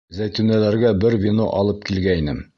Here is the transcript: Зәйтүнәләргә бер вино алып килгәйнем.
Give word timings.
Зәйтүнәләргә 0.19 0.95
бер 1.05 1.19
вино 1.27 1.47
алып 1.61 1.87
килгәйнем. 1.91 2.47